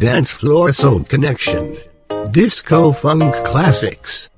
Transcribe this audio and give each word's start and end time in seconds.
dance 0.00 0.30
floor 0.30 0.72
soul 0.72 1.04
connection. 1.04 1.76
Disco 2.30 2.90
funk 2.90 3.34
classics. 3.44 4.29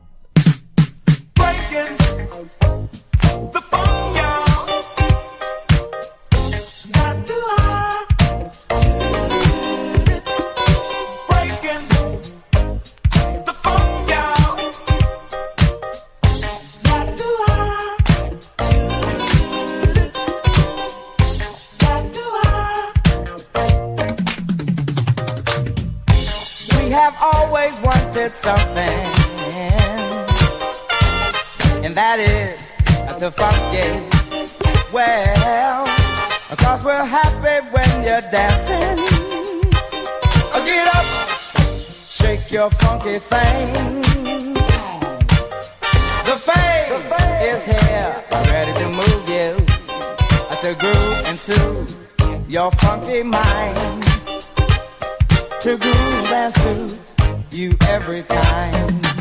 shake 42.32 42.50
your 42.50 42.70
funky 42.70 43.18
thing. 43.18 44.02
The 46.28 46.36
face 46.48 47.02
is 47.42 47.64
here, 47.64 48.24
ready 48.50 48.72
to 48.80 48.88
move 48.88 49.28
you 49.28 49.56
to 50.62 50.74
groove 50.78 51.22
and 51.26 51.38
soothe 51.38 51.90
your 52.48 52.70
funky 52.70 53.22
mind. 53.22 54.02
To 55.60 55.76
groove 55.76 56.32
and 56.32 56.54
soothe 56.54 56.98
you 57.50 57.76
every 57.88 58.22
time. 58.22 59.11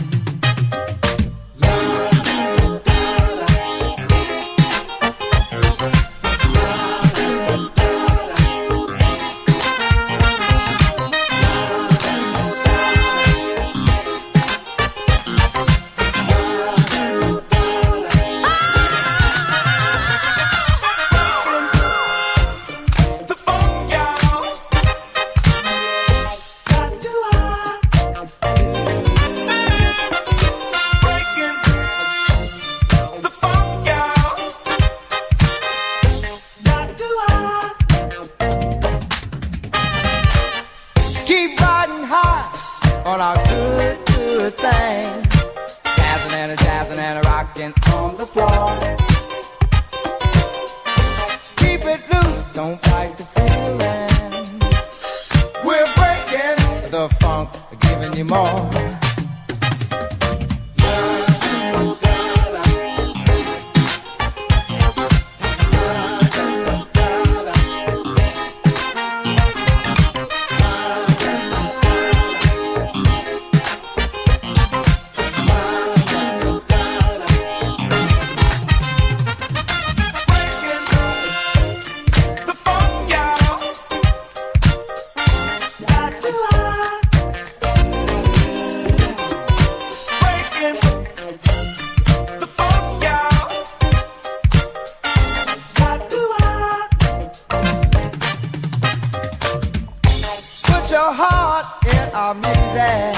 your 101.01 101.13
heart 101.13 101.65
in 101.95 102.05
our 102.13 102.35
music. 102.35 103.15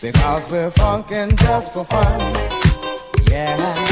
Because 0.00 0.50
we're 0.50 0.70
funkin' 0.70 1.36
just 1.38 1.74
for 1.74 1.84
fun. 1.84 2.20
Yeah. 3.30 3.91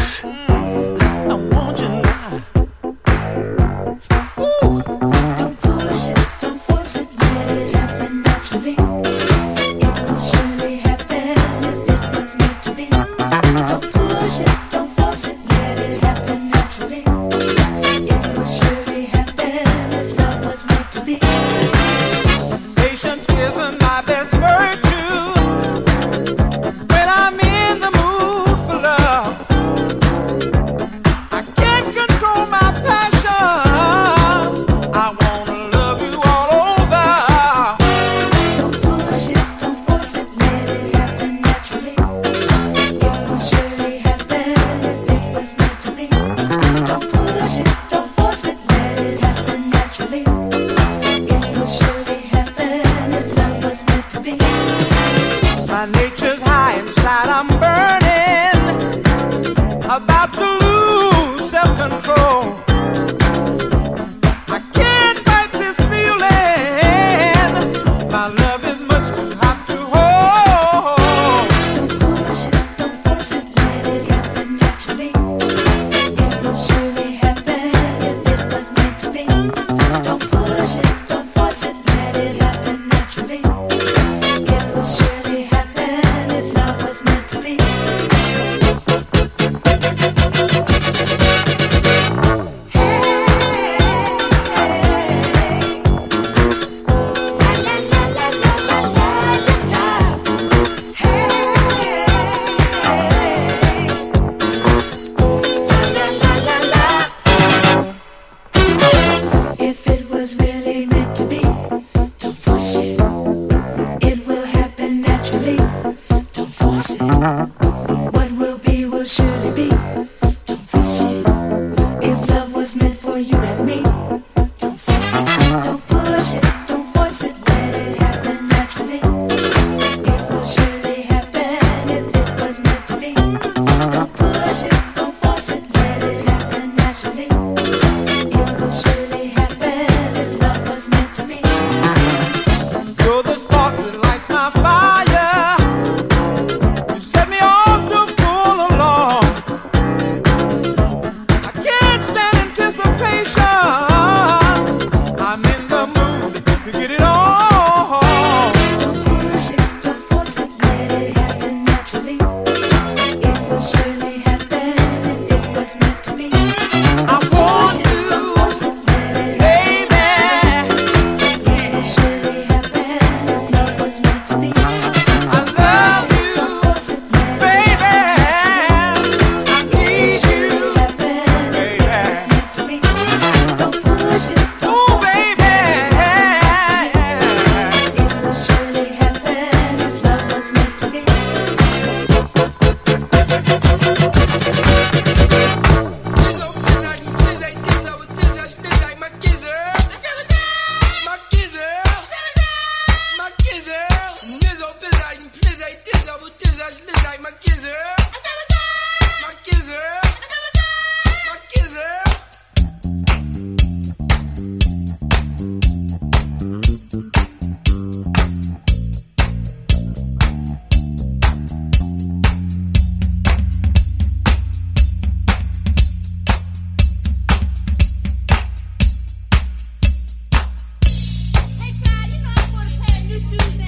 to 233.37 233.60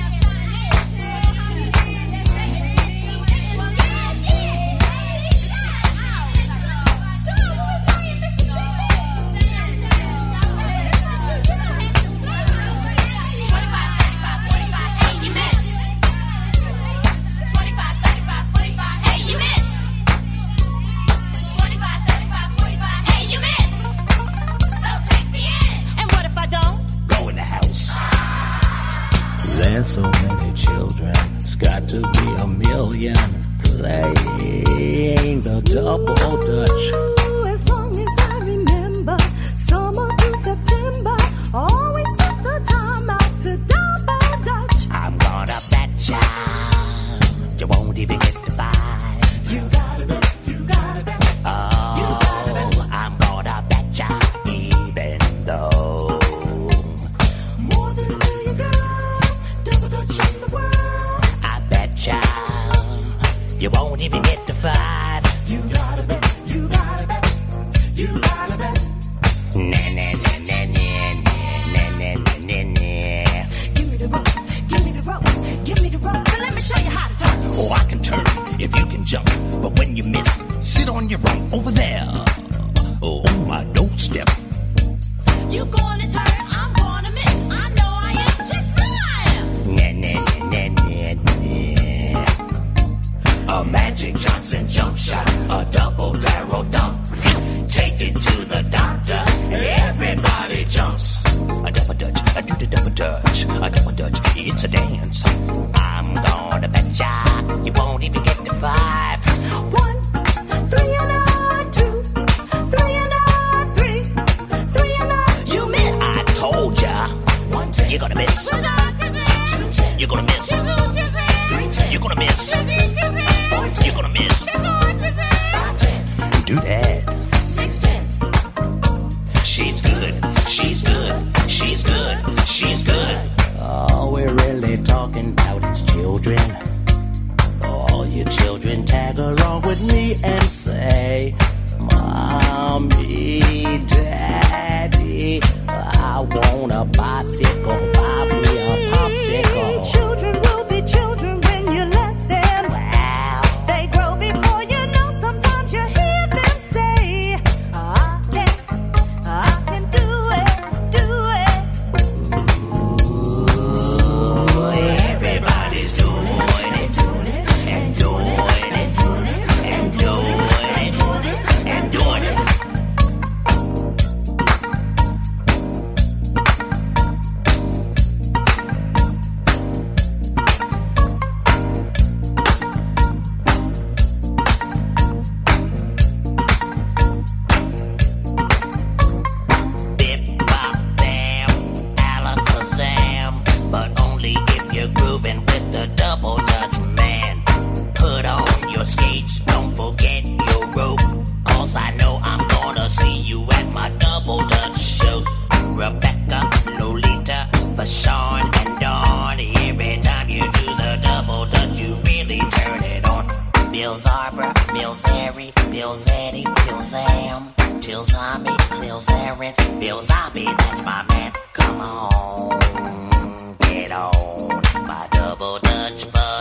my 224.94 225.08
double 225.12 225.58
dutch 225.60 226.12
bus. 226.12 226.33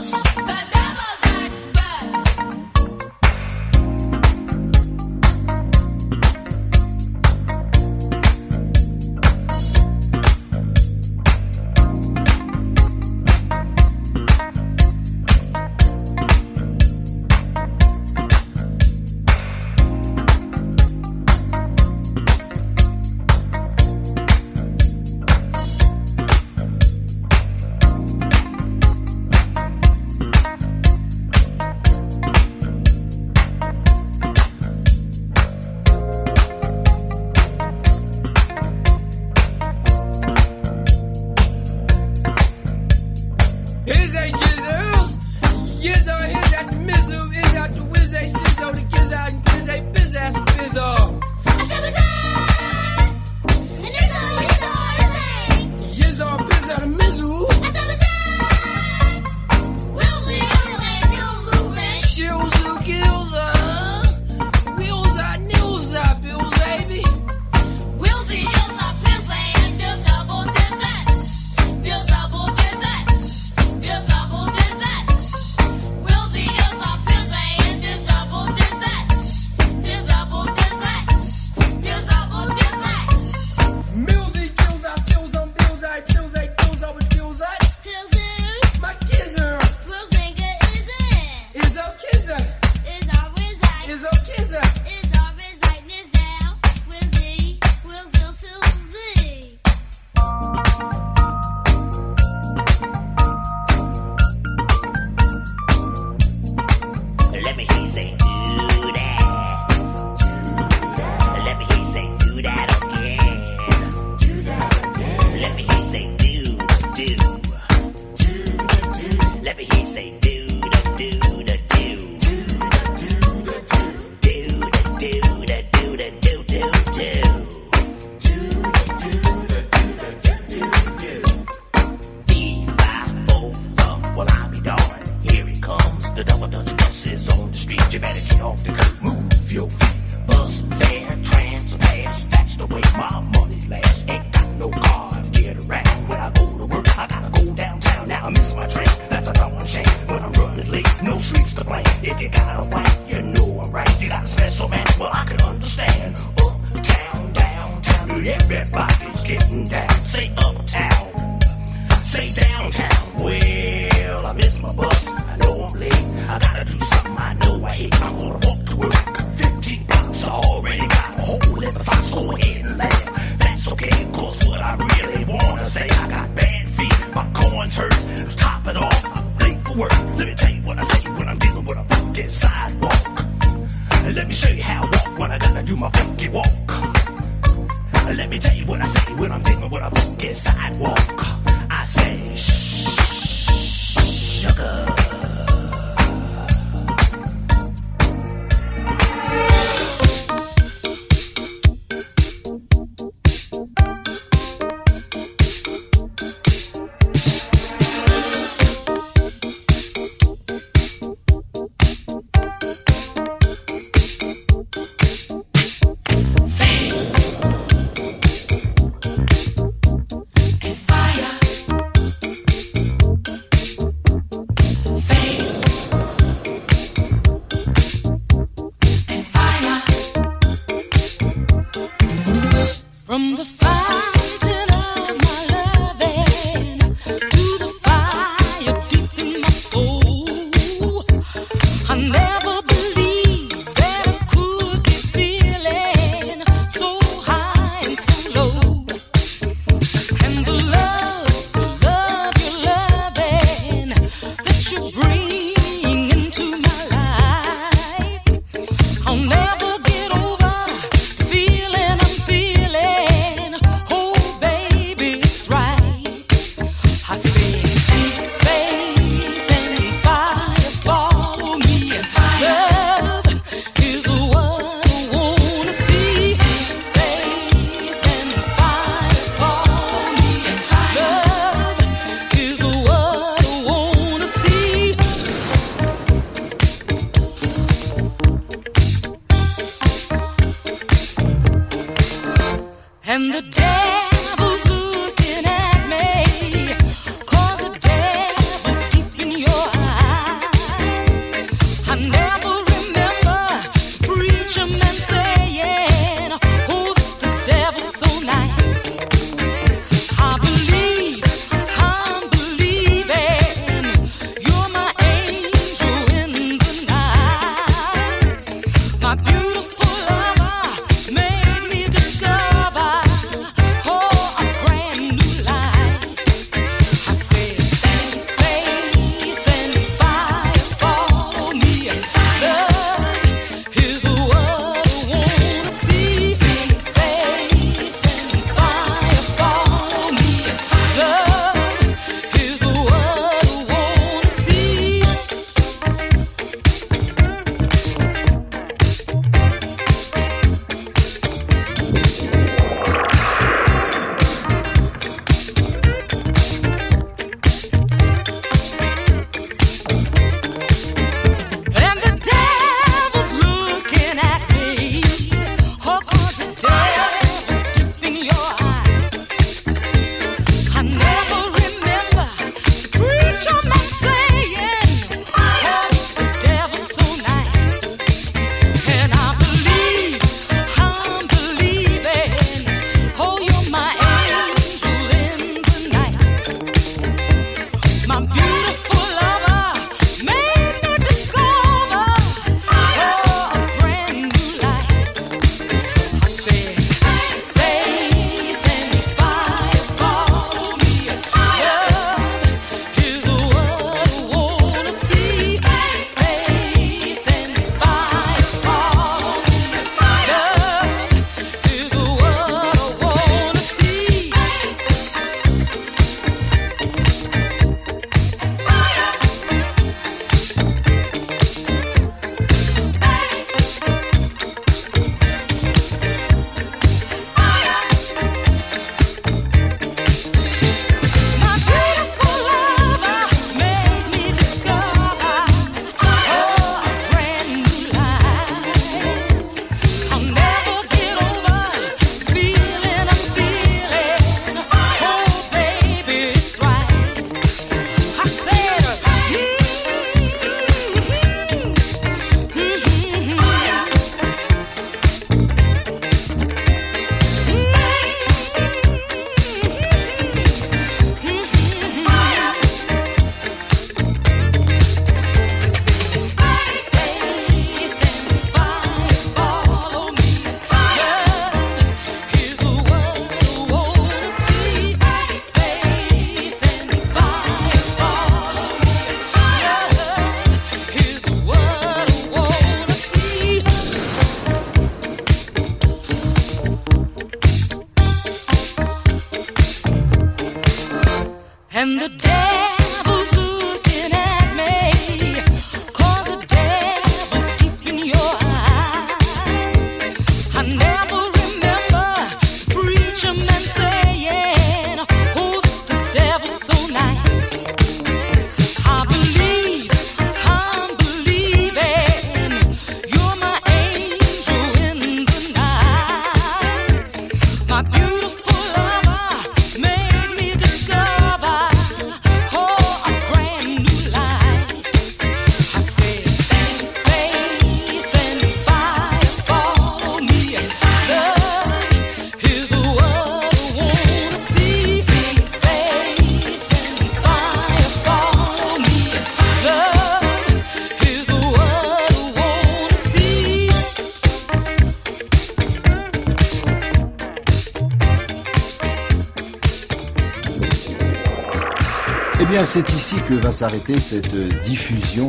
ici 553.13 553.23
que 553.25 553.35
va 553.35 553.53
s'arrêter 553.53 554.01
cette 554.01 554.35
diffusion 554.63 555.29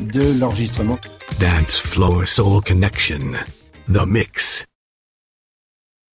de 0.00 0.38
l'enregistrement. 0.38 0.98
Dance 1.38 1.78
Floor 1.78 2.26
Soul 2.26 2.62
Connection. 2.64 3.34
The 3.92 4.06
Mix. 4.06 4.31